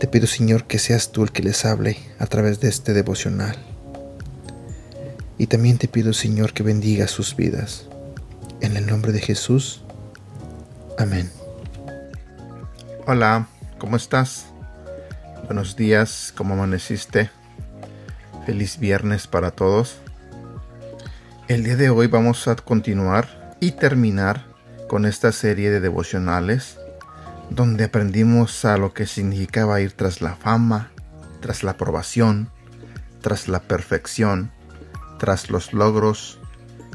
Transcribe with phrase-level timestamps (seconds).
[0.00, 3.56] Te pido, Señor, que seas tú el que les hable a través de este devocional.
[5.38, 7.86] Y también te pido, Señor, que bendiga sus vidas.
[8.60, 9.82] En el nombre de Jesús.
[10.98, 11.30] Amén.
[13.06, 13.48] Hola.
[13.78, 14.46] ¿Cómo estás?
[15.44, 17.30] Buenos días, ¿cómo amaneciste?
[18.44, 19.98] Feliz viernes para todos.
[21.46, 24.46] El día de hoy vamos a continuar y terminar
[24.88, 26.76] con esta serie de devocionales
[27.50, 30.90] donde aprendimos a lo que significaba ir tras la fama,
[31.40, 32.50] tras la aprobación,
[33.20, 34.50] tras la perfección,
[35.18, 36.38] tras los logros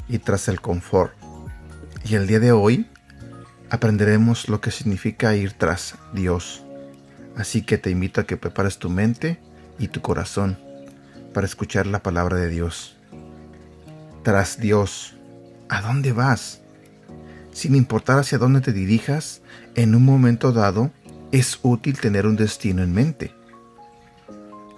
[0.08, 1.14] y tras el confort.
[2.06, 2.90] Y el día de hoy
[3.70, 6.64] aprenderemos lo que significa ir tras Dios.
[7.36, 9.40] Así que te invito a que prepares tu mente
[9.80, 10.60] y tu corazón
[11.34, 12.98] para escuchar la palabra de Dios.
[14.24, 15.16] Tras Dios,
[15.70, 16.63] ¿a dónde vas?
[17.54, 19.42] Sin importar hacia dónde te dirijas,
[19.76, 20.92] en un momento dado
[21.32, 23.34] es útil tener un destino en mente.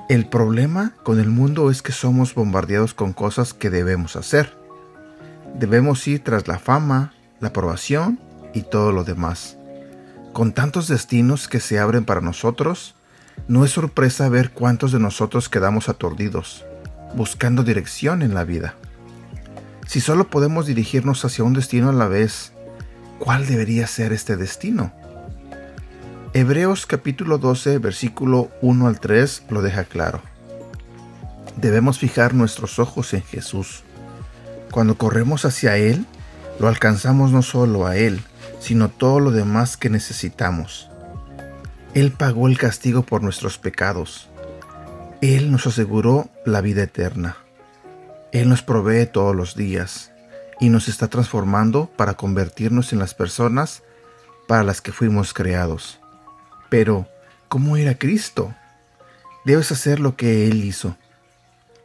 [0.08, 4.56] El problema con el mundo es que somos bombardeados con cosas que debemos hacer.
[5.58, 8.20] Debemos ir tras la fama, la aprobación
[8.54, 9.58] y todo lo demás.
[10.32, 12.96] Con tantos destinos que se abren para nosotros,
[13.48, 16.66] no es sorpresa ver cuántos de nosotros quedamos aturdidos,
[17.16, 18.76] buscando dirección en la vida.
[19.88, 22.52] Si solo podemos dirigirnos hacia un destino a la vez,
[23.20, 24.94] ¿cuál debería ser este destino?
[26.34, 30.22] Hebreos capítulo 12, versículo 1 al 3 lo deja claro.
[31.56, 33.84] Debemos fijar nuestros ojos en Jesús.
[34.72, 36.06] Cuando corremos hacia Él,
[36.60, 38.22] lo alcanzamos no solo a Él,
[38.60, 40.90] sino todo lo demás que necesitamos.
[41.94, 44.28] Él pagó el castigo por nuestros pecados.
[45.22, 47.38] Él nos aseguró la vida eterna.
[48.34, 50.12] Él nos provee todos los días
[50.60, 53.84] y nos está transformando para convertirnos en las personas
[54.48, 56.00] para las que fuimos creados.
[56.70, 57.08] Pero,
[57.48, 58.54] ¿cómo era Cristo?
[59.44, 60.96] Debes hacer lo que Él hizo.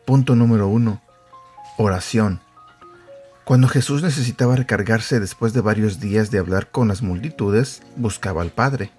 [0.05, 1.01] Punto número uno.
[1.77, 2.41] Oración.
[3.45, 8.51] Cuando Jesús necesitaba recargarse después de varios días de hablar con las multitudes, buscaba al
[8.51, 8.93] Padre.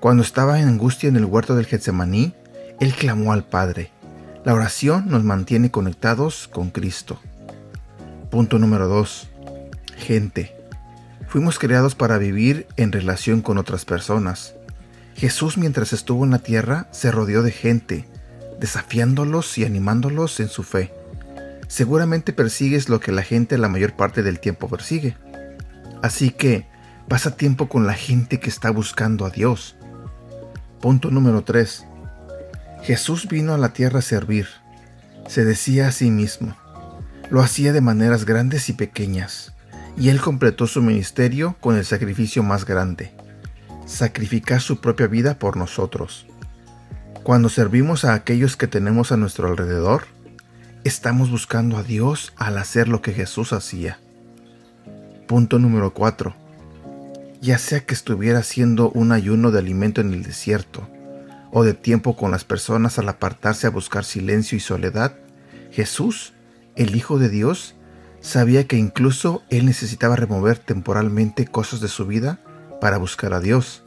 [0.00, 2.34] Cuando estaba en angustia en el huerto del Getsemaní,
[2.80, 3.90] él clamó al Padre.
[4.44, 7.20] La oración nos mantiene conectados con Cristo.
[8.30, 9.28] Punto número 2.
[9.96, 10.56] Gente.
[11.28, 14.54] Fuimos creados para vivir en relación con otras personas.
[15.14, 18.08] Jesús mientras estuvo en la tierra se rodeó de gente,
[18.58, 20.92] desafiándolos y animándolos en su fe
[21.70, 25.16] seguramente persigues lo que la gente la mayor parte del tiempo persigue.
[26.02, 26.66] Así que
[27.08, 29.76] pasa tiempo con la gente que está buscando a Dios.
[30.80, 31.86] Punto número 3.
[32.82, 34.48] Jesús vino a la tierra a servir.
[35.28, 36.56] Se decía a sí mismo.
[37.30, 39.52] Lo hacía de maneras grandes y pequeñas,
[39.96, 43.12] y él completó su ministerio con el sacrificio más grande,
[43.86, 46.26] sacrificar su propia vida por nosotros.
[47.22, 50.06] Cuando servimos a aquellos que tenemos a nuestro alrededor,
[50.82, 54.00] estamos buscando a Dios al hacer lo que Jesús hacía.
[55.28, 56.34] Punto número 4.
[57.40, 60.88] Ya sea que estuviera haciendo un ayuno de alimento en el desierto,
[61.52, 65.14] o de tiempo con las personas al apartarse a buscar silencio y soledad,
[65.70, 66.32] Jesús,
[66.76, 67.74] el Hijo de Dios,
[68.20, 72.40] sabía que incluso él necesitaba remover temporalmente cosas de su vida
[72.80, 73.84] para buscar a Dios.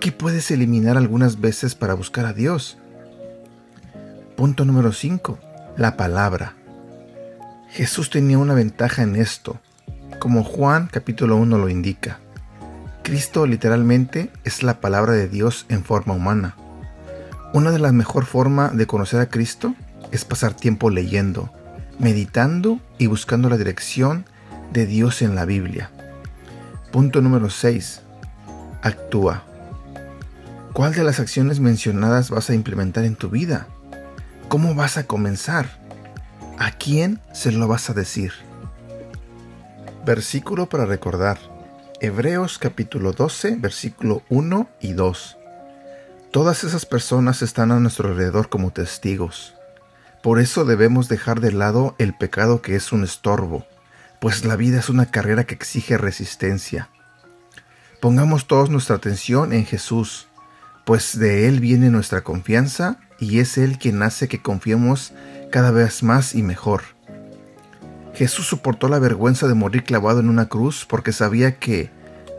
[0.00, 2.78] ¿Qué puedes eliminar algunas veces para buscar a Dios?
[4.36, 5.38] Punto número 5
[5.78, 6.54] la palabra.
[7.70, 9.60] Jesús tenía una ventaja en esto,
[10.18, 12.18] como Juan capítulo 1 lo indica.
[13.04, 16.56] Cristo literalmente es la palabra de Dios en forma humana.
[17.52, 19.76] Una de las mejores formas de conocer a Cristo
[20.10, 21.52] es pasar tiempo leyendo,
[21.98, 24.24] meditando y buscando la dirección
[24.72, 25.90] de Dios en la Biblia.
[26.92, 28.02] Punto número 6.
[28.82, 29.44] Actúa.
[30.72, 33.66] ¿Cuál de las acciones mencionadas vas a implementar en tu vida?
[34.48, 35.66] ¿Cómo vas a comenzar?
[36.58, 38.32] ¿A quién se lo vas a decir?
[40.06, 41.38] Versículo para recordar.
[42.00, 45.36] Hebreos capítulo 12, versículo 1 y 2.
[46.30, 49.57] Todas esas personas están a nuestro alrededor como testigos.
[50.22, 53.66] Por eso debemos dejar de lado el pecado que es un estorbo,
[54.20, 56.88] pues la vida es una carrera que exige resistencia.
[58.00, 60.28] Pongamos todos nuestra atención en Jesús,
[60.84, 65.12] pues de Él viene nuestra confianza y es Él quien hace que confiemos
[65.50, 66.82] cada vez más y mejor.
[68.14, 71.90] Jesús soportó la vergüenza de morir clavado en una cruz porque sabía que,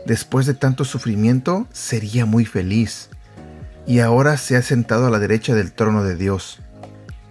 [0.04, 3.08] después de tanto sufrimiento, sería muy feliz.
[3.86, 6.60] Y ahora se ha sentado a la derecha del trono de Dios.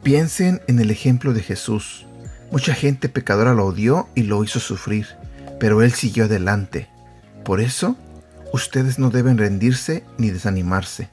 [0.04, 2.06] Piensen en el ejemplo de Jesús.
[2.51, 5.07] Mucha gente pecadora lo odió y lo hizo sufrir,
[5.60, 6.90] pero Él siguió adelante.
[7.44, 7.98] Por eso,
[8.54, 11.10] ustedes no deben rendirse ni desanimarse.